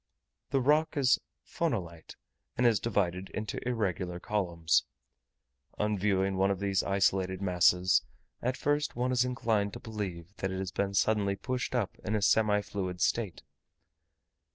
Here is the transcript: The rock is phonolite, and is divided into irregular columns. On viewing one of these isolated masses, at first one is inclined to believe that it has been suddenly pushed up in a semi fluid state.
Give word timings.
The 0.49 0.61
rock 0.61 0.97
is 0.97 1.19
phonolite, 1.45 2.15
and 2.57 2.65
is 2.65 2.79
divided 2.79 3.29
into 3.35 3.59
irregular 3.67 4.19
columns. 4.19 4.85
On 5.77 5.95
viewing 5.95 6.37
one 6.37 6.49
of 6.49 6.59
these 6.59 6.81
isolated 6.81 7.39
masses, 7.39 8.01
at 8.41 8.57
first 8.57 8.95
one 8.95 9.11
is 9.11 9.23
inclined 9.23 9.73
to 9.73 9.79
believe 9.79 10.33
that 10.37 10.49
it 10.49 10.57
has 10.57 10.71
been 10.71 10.95
suddenly 10.95 11.35
pushed 11.35 11.75
up 11.75 11.99
in 12.03 12.15
a 12.15 12.21
semi 12.23 12.61
fluid 12.61 12.99
state. 12.99 13.43